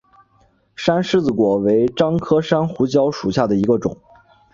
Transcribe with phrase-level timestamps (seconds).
[0.75, 3.95] 山柿子果为樟科山胡椒属下的一个种。